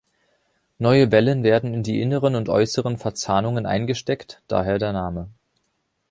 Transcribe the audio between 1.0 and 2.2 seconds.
Wellen werden in die